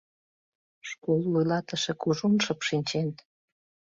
Школ 0.89 1.21
вуйлатыше 1.33 1.93
кужун 2.01 2.33
шып 2.45 2.59
шинчен. 2.67 3.09